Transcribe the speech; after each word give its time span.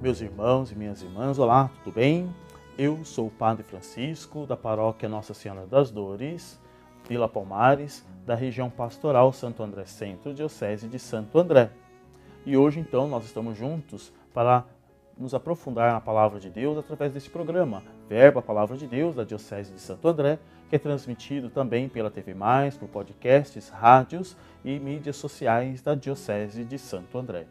Meus 0.00 0.20
irmãos 0.20 0.70
e 0.70 0.76
minhas 0.76 1.02
irmãs, 1.02 1.40
olá, 1.40 1.68
tudo 1.82 1.92
bem? 1.92 2.32
Eu 2.78 3.04
sou 3.04 3.26
o 3.26 3.30
Padre 3.32 3.64
Francisco, 3.64 4.46
da 4.46 4.56
paróquia 4.56 5.08
Nossa 5.08 5.34
Senhora 5.34 5.66
das 5.66 5.90
Dores, 5.90 6.56
Vila 7.08 7.28
Palmares, 7.28 8.06
da 8.24 8.36
região 8.36 8.70
pastoral 8.70 9.32
Santo 9.32 9.60
André 9.60 9.86
Centro, 9.86 10.32
Diocese 10.32 10.86
de 10.86 11.00
Santo 11.00 11.36
André. 11.36 11.72
E 12.46 12.56
hoje, 12.56 12.78
então, 12.78 13.08
nós 13.08 13.24
estamos 13.24 13.58
juntos 13.58 14.12
para 14.32 14.64
nos 15.18 15.34
aprofundar 15.34 15.92
na 15.92 16.00
palavra 16.00 16.38
de 16.38 16.48
Deus 16.48 16.78
através 16.78 17.12
desse 17.12 17.28
programa, 17.28 17.82
Verbo, 18.08 18.38
a 18.38 18.42
Palavra 18.42 18.76
de 18.76 18.86
Deus, 18.86 19.16
da 19.16 19.24
Diocese 19.24 19.72
de 19.72 19.80
Santo 19.80 20.06
André, 20.06 20.38
que 20.70 20.76
é 20.76 20.78
transmitido 20.78 21.50
também 21.50 21.88
pela 21.88 22.08
TV 22.08 22.34
Mais, 22.34 22.78
por 22.78 22.88
podcasts, 22.88 23.68
rádios 23.68 24.36
e 24.64 24.78
mídias 24.78 25.16
sociais 25.16 25.82
da 25.82 25.96
Diocese 25.96 26.64
de 26.64 26.78
Santo 26.78 27.18
André. 27.18 27.48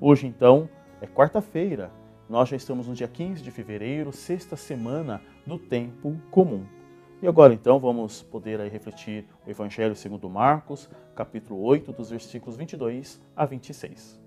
Hoje, 0.00 0.28
então, 0.28 0.68
é 1.00 1.06
quarta-feira. 1.06 1.90
Nós 2.28 2.48
já 2.48 2.56
estamos 2.56 2.86
no 2.86 2.94
dia 2.94 3.08
15 3.08 3.42
de 3.42 3.50
fevereiro, 3.50 4.12
sexta 4.12 4.56
semana 4.56 5.20
do 5.46 5.58
tempo 5.58 6.16
comum. 6.30 6.64
E 7.22 7.26
agora 7.26 7.54
então 7.54 7.80
vamos 7.80 8.22
poder 8.22 8.60
aí 8.60 8.68
refletir 8.68 9.26
o 9.46 9.50
Evangelho 9.50 9.96
segundo 9.96 10.28
Marcos, 10.28 10.88
capítulo 11.16 11.60
8, 11.62 11.92
dos 11.92 12.10
versículos 12.10 12.56
22 12.56 13.20
a 13.34 13.44
26. 13.44 14.20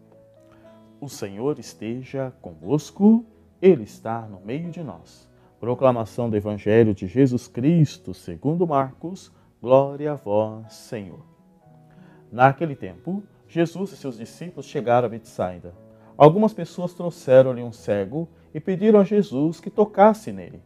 O 0.99 1.07
Senhor 1.07 1.57
esteja 1.59 2.33
convosco, 2.41 3.25
Ele 3.61 3.83
está 3.83 4.21
no 4.21 4.41
meio 4.41 4.71
de 4.71 4.83
nós. 4.83 5.29
Proclamação 5.59 6.29
do 6.29 6.35
Evangelho 6.35 6.93
de 6.93 7.07
Jesus 7.07 7.47
Cristo 7.47 8.13
segundo 8.13 8.67
Marcos, 8.67 9.31
glória 9.61 10.13
a 10.13 10.15
vós, 10.15 10.73
Senhor. 10.73 11.23
Naquele 12.31 12.75
tempo, 12.75 13.23
Jesus 13.47 13.91
e 13.91 13.97
seus 13.97 14.17
discípulos 14.17 14.65
chegaram 14.65 15.05
a 15.05 15.09
Betsaida. 15.09 15.90
Algumas 16.17 16.53
pessoas 16.53 16.93
trouxeram-lhe 16.93 17.63
um 17.63 17.71
cego 17.71 18.27
e 18.53 18.59
pediram 18.59 18.99
a 18.99 19.03
Jesus 19.03 19.59
que 19.59 19.69
tocasse 19.69 20.31
nele. 20.31 20.61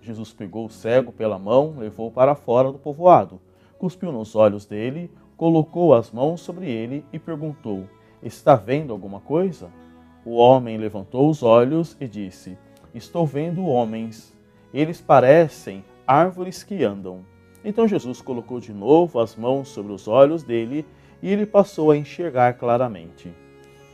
Jesus 0.00 0.32
pegou 0.32 0.66
o 0.66 0.70
cego 0.70 1.12
pela 1.12 1.38
mão, 1.38 1.74
levou 1.78 2.10
para 2.10 2.34
fora 2.34 2.72
do 2.72 2.78
povoado, 2.78 3.40
cuspiu 3.78 4.12
nos 4.12 4.34
olhos 4.34 4.64
dele, 4.64 5.10
colocou 5.36 5.94
as 5.94 6.10
mãos 6.10 6.40
sobre 6.40 6.70
ele 6.70 7.04
e 7.12 7.18
perguntou: 7.18 7.84
Está 8.22 8.54
vendo 8.54 8.92
alguma 8.92 9.20
coisa? 9.20 9.70
O 10.24 10.36
homem 10.36 10.76
levantou 10.76 11.28
os 11.28 11.42
olhos 11.42 11.96
e 12.00 12.06
disse: 12.06 12.56
Estou 12.94 13.26
vendo 13.26 13.64
homens. 13.64 14.36
Eles 14.72 15.00
parecem 15.00 15.84
árvores 16.06 16.62
que 16.62 16.84
andam. 16.84 17.24
Então 17.64 17.88
Jesus 17.88 18.20
colocou 18.20 18.60
de 18.60 18.72
novo 18.72 19.18
as 19.18 19.36
mãos 19.36 19.68
sobre 19.68 19.92
os 19.92 20.08
olhos 20.08 20.42
dele 20.42 20.86
e 21.22 21.30
ele 21.30 21.44
passou 21.44 21.90
a 21.90 21.96
enxergar 21.96 22.54
claramente. 22.54 23.34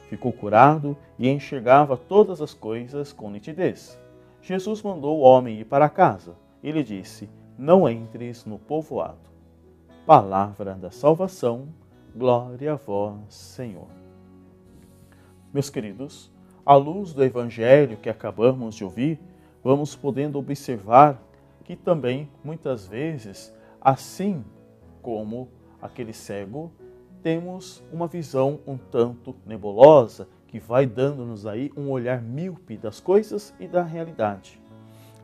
Ficou 0.09 0.33
curado 0.33 0.97
e 1.19 1.29
enxergava 1.29 1.97
todas 1.97 2.41
as 2.41 2.55
coisas 2.55 3.13
com 3.13 3.31
nitidez. 3.31 3.99
Jesus 4.41 4.83
mandou 4.83 5.19
o 5.19 5.23
homem 5.23 5.61
ir 5.61 5.65
para 5.65 5.89
casa. 5.89 6.37
Ele 6.63 6.83
disse: 6.83 7.29
Não 7.59 7.89
entres 7.89 8.45
no 8.45 8.59
povoado. 8.59 9.19
Palavra 10.07 10.75
da 10.75 10.91
salvação, 10.91 11.69
glória 12.15 12.75
a 12.75 12.77
vós, 12.77 13.19
Senhor. 13.29 13.89
Meus 15.53 15.69
queridos, 15.69 16.31
à 16.65 16.75
luz 16.75 17.13
do 17.13 17.25
evangelho 17.25 17.97
que 17.97 18.09
acabamos 18.09 18.77
de 18.77 18.85
ouvir, 18.85 19.19
vamos 19.65 19.97
podendo 19.97 20.39
observar 20.39 21.21
que 21.65 21.75
também, 21.75 22.29
muitas 22.45 22.87
vezes, 22.87 23.53
assim 23.81 24.45
como 25.03 25.49
aquele 25.83 26.13
cego, 26.13 26.71
temos 27.27 27.83
uma 27.93 28.07
visão 28.07 28.61
um 28.65 28.79
tanto 28.79 29.35
nebulosa 29.45 30.29
que 30.47 30.61
vai 30.61 30.87
dando-nos 30.87 31.45
aí 31.45 31.73
um 31.77 31.91
olhar 31.91 32.23
míope 32.23 32.77
das 32.77 33.01
coisas 33.01 33.53
e 33.59 33.67
da 33.67 33.83
realidade. 33.83 34.63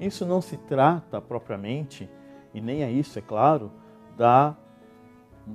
Isso 0.01 0.27
não 0.27 0.41
se 0.41 0.57
trata 0.57 1.21
propriamente, 1.21 2.11
e 2.53 2.61
nem 2.61 2.83
é 2.83 2.91
isso, 2.91 3.21
é 3.21 3.23
claro, 3.23 3.71
da 4.17 4.57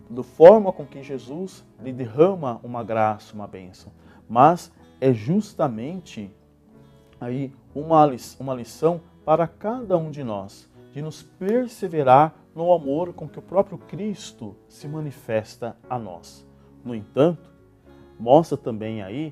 do 0.09 0.23
forma 0.23 0.71
com 0.71 0.85
que 0.85 1.03
Jesus 1.03 1.65
lhe 1.83 1.91
derrama 1.91 2.61
uma 2.63 2.81
graça, 2.81 3.35
uma 3.35 3.45
bênção, 3.45 3.91
mas 4.29 4.71
é 5.01 5.11
justamente 5.11 6.33
aí 7.19 7.53
uma, 7.75 8.09
uma 8.39 8.53
lição 8.53 9.01
para 9.25 9.49
cada 9.49 9.97
um 9.97 10.09
de 10.09 10.23
nós, 10.23 10.69
de 10.93 11.01
nos 11.01 11.21
perseverar 11.21 12.33
no 12.57 12.73
amor 12.73 13.13
com 13.13 13.29
que 13.29 13.37
o 13.37 13.41
próprio 13.41 13.77
Cristo 13.77 14.55
se 14.67 14.87
manifesta 14.87 15.77
a 15.87 15.99
nós. 15.99 16.43
No 16.83 16.95
entanto, 16.95 17.53
mostra 18.19 18.57
também 18.57 19.03
aí 19.03 19.31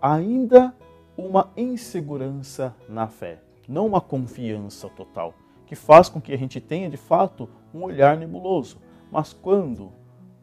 ainda 0.00 0.74
uma 1.14 1.50
insegurança 1.54 2.74
na 2.88 3.06
fé, 3.06 3.42
não 3.68 3.86
uma 3.86 4.00
confiança 4.00 4.88
total, 4.88 5.34
que 5.66 5.76
faz 5.76 6.08
com 6.08 6.22
que 6.22 6.32
a 6.32 6.38
gente 6.38 6.58
tenha 6.58 6.88
de 6.88 6.96
fato 6.96 7.50
um 7.74 7.82
olhar 7.82 8.16
nebuloso. 8.16 8.78
Mas 9.12 9.34
quando 9.34 9.92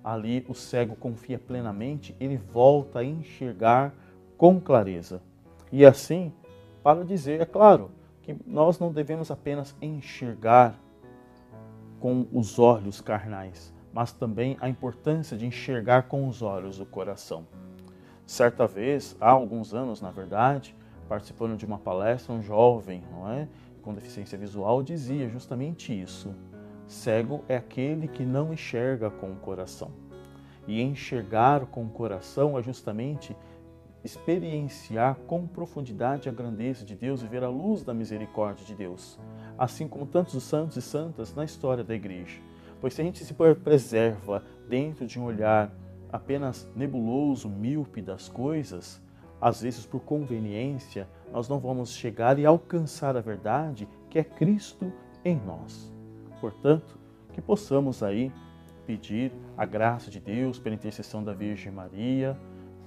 ali 0.04 0.46
o 0.48 0.54
cego 0.54 0.96
confia 0.96 1.40
plenamente, 1.40 2.16
ele 2.20 2.38
volta 2.38 3.00
a 3.00 3.04
enxergar 3.04 3.96
com 4.38 4.62
clareza. 4.62 5.24
E 5.72 5.84
assim, 5.84 6.32
para 6.84 7.04
dizer, 7.04 7.42
é 7.42 7.46
claro, 7.46 7.90
que 8.22 8.38
nós 8.46 8.78
não 8.78 8.92
devemos 8.92 9.32
apenas 9.32 9.76
enxergar 9.82 10.80
com 12.06 12.28
os 12.32 12.60
olhos 12.60 13.02
carnais, 13.02 13.74
mas 13.92 14.12
também 14.12 14.58
a 14.62 14.70
importância 14.70 15.36
de 15.36 15.48
enxergar 15.48 16.04
com 16.04 16.28
os 16.28 16.44
olhos 16.44 16.78
do 16.78 16.86
coração. 16.86 17.48
Certa 18.28 18.68
vez, 18.68 19.18
há 19.20 19.32
alguns 19.32 19.74
anos, 19.74 20.02
na 20.02 20.12
verdade, 20.12 20.76
participando 21.10 21.58
de 21.58 21.66
uma 21.66 21.80
palestra, 21.80 22.32
um 22.32 22.44
jovem, 22.44 23.04
não 23.12 23.28
é, 23.32 23.48
com 23.82 23.92
deficiência 23.92 24.38
visual 24.38 24.84
dizia 24.84 25.28
justamente 25.28 26.00
isso: 26.00 26.36
cego 26.86 27.44
é 27.50 27.58
aquele 27.58 28.08
que 28.08 28.24
não 28.24 28.54
enxerga 28.54 29.10
com 29.10 29.32
o 29.32 29.38
coração. 29.38 29.90
E 30.68 30.84
enxergar 30.84 31.66
com 31.66 31.86
o 31.86 31.90
coração 31.90 32.56
é 32.56 32.62
justamente 32.62 33.36
experienciar 34.04 35.16
com 35.26 35.48
profundidade 35.48 36.30
a 36.30 36.32
grandeza 36.32 36.86
de 36.86 36.94
Deus 36.94 37.24
e 37.24 37.28
ver 37.28 37.44
a 37.44 37.50
luz 37.50 37.84
da 37.84 37.96
misericórdia 37.96 38.64
de 38.64 38.76
Deus, 38.76 39.20
assim 39.58 39.88
como 39.88 40.06
tantos 40.06 40.44
santos 40.44 40.78
e 40.78 40.82
santas 40.82 41.34
na 41.34 41.44
história 41.44 41.84
da 41.84 41.96
igreja. 41.96 42.40
Pois 42.82 42.94
se 42.94 43.02
a 43.02 43.06
gente 43.06 43.24
se 43.24 43.34
preserva 43.64 44.44
dentro 44.68 45.06
de 45.06 45.20
um 45.20 45.24
olhar 45.24 45.72
apenas 46.12 46.70
nebuloso, 46.76 47.50
míope 47.50 48.02
das 48.02 48.30
coisas, 48.30 49.02
às 49.40 49.62
vezes 49.62 49.86
por 49.86 50.02
conveniência, 50.02 51.08
nós 51.32 51.50
não 51.50 51.60
vamos 51.60 51.92
chegar 51.92 52.40
e 52.40 52.46
alcançar 52.46 53.18
a 53.18 53.22
verdade 53.22 53.88
que 54.10 54.20
é 54.20 54.24
Cristo 54.24 54.92
em 55.24 55.40
nós. 55.46 55.94
Portanto, 56.40 56.98
que 57.34 57.42
possamos 57.42 58.02
aí 58.02 58.32
pedir 58.86 59.34
a 59.58 59.66
graça 59.66 60.10
de 60.10 60.20
Deus 60.20 60.60
pela 60.60 60.76
intercessão 60.76 61.24
da 61.24 61.34
Virgem 61.34 61.72
Maria, 61.72 62.38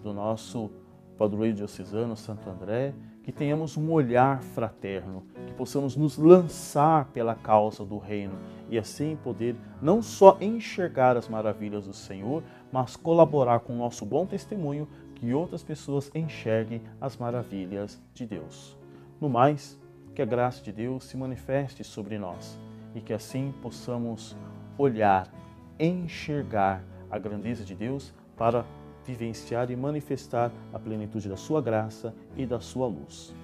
do 0.03 0.13
nosso 0.13 0.71
padroeiro 1.19 1.57
diocesano 1.57 2.17
Santo 2.17 2.49
André, 2.49 2.95
que 3.29 3.33
tenhamos 3.33 3.77
um 3.77 3.93
olhar 3.93 4.43
fraterno, 4.43 5.23
que 5.47 5.53
possamos 5.53 5.95
nos 5.95 6.17
lançar 6.17 7.11
pela 7.13 7.35
causa 7.35 7.85
do 7.85 7.99
reino 7.99 8.39
e 8.71 8.79
assim 8.79 9.19
poder 9.23 9.55
não 9.83 10.01
só 10.01 10.39
enxergar 10.41 11.15
as 11.15 11.29
maravilhas 11.29 11.87
do 11.87 11.93
Senhor, 11.93 12.43
mas 12.73 12.97
colaborar 12.97 13.61
com 13.61 13.75
o 13.75 13.77
nosso 13.77 14.07
bom 14.07 14.25
testemunho 14.25 14.89
que 15.15 15.35
outras 15.35 15.63
pessoas 15.63 16.11
enxerguem 16.15 16.81
as 16.99 17.19
maravilhas 17.19 18.01
de 18.15 18.25
Deus. 18.25 18.79
No 19.21 19.29
mais, 19.29 19.79
que 20.15 20.23
a 20.23 20.25
graça 20.25 20.63
de 20.63 20.73
Deus 20.73 21.05
se 21.05 21.19
manifeste 21.19 21.85
sobre 21.85 22.19
nós 22.19 22.59
e 22.95 23.01
que 23.03 23.13
assim 23.13 23.53
possamos 23.61 24.35
olhar, 24.79 25.31
enxergar 25.79 26.83
a 27.11 27.19
grandeza 27.19 27.63
de 27.63 27.75
Deus 27.75 28.11
para 28.39 28.65
vivenciar 29.09 29.71
e 29.71 29.77
manifestar 29.77 30.53
a 30.73 30.79
plenitude 30.79 31.31
da 31.31 31.37
sua 31.37 31.63
graça 31.63 32.15
e 32.37 32.45
da 32.45 32.61
sua 32.61 32.87
luz. 32.87 33.35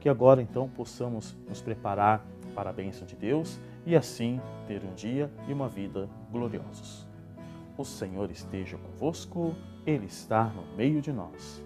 Que 0.00 0.08
agora 0.08 0.42
então 0.42 0.68
possamos 0.68 1.36
nos 1.48 1.62
preparar 1.62 2.26
para 2.56 2.70
a 2.70 2.72
bênção 2.72 3.06
de 3.06 3.14
Deus 3.14 3.60
e 3.86 3.94
assim 3.94 4.40
ter 4.66 4.82
um 4.82 4.92
dia 4.94 5.30
e 5.46 5.52
uma 5.52 5.68
vida 5.68 6.08
gloriosos. 6.30 7.06
O 7.78 7.84
Senhor 7.84 8.30
esteja 8.30 8.76
convosco, 8.76 9.54
Ele 9.86 10.06
está 10.06 10.44
no 10.44 10.76
meio 10.76 11.00
de 11.00 11.12
nós. 11.12 11.62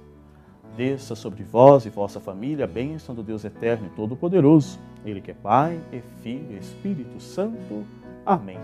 Desça 0.76 1.14
sobre 1.14 1.42
vós 1.42 1.86
e 1.86 1.90
vossa 1.90 2.20
família 2.20 2.66
a 2.66 2.68
bênção 2.68 3.14
do 3.14 3.22
Deus 3.22 3.44
Eterno 3.44 3.86
e 3.86 3.90
Todo-Poderoso, 3.90 4.78
Ele 5.04 5.22
que 5.22 5.30
é 5.30 5.34
Pai 5.34 5.80
e 5.90 6.00
Filho 6.22 6.52
e 6.52 6.58
Espírito 6.58 7.18
Santo. 7.18 7.86
Amém. 8.24 8.58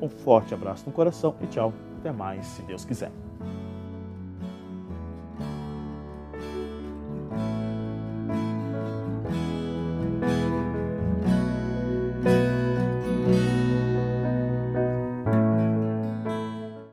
Um 0.00 0.08
forte 0.08 0.52
abraço 0.52 0.84
no 0.86 0.92
coração 0.92 1.36
e 1.40 1.46
tchau. 1.46 1.72
Até 2.00 2.10
mais, 2.10 2.44
se 2.46 2.62
Deus 2.62 2.84
quiser. 2.84 3.12